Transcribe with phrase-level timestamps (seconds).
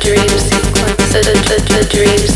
[0.00, 2.29] dream sequence, a dream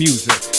[0.00, 0.49] music.